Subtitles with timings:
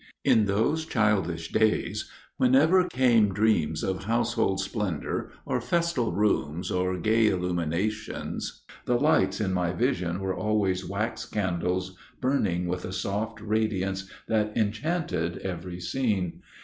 [0.25, 7.27] In those childish days, whenever came dreams Of household splendor or festal rooms or gay
[7.27, 14.09] illuminations, the lights in my vision were always wax candles burning with a soft radiance
[14.27, 16.41] that enchanted every scene....